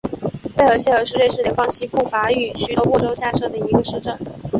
[0.57, 4.17] 贝尔谢尔是瑞士联邦西部法语区的沃州下设的一个市镇。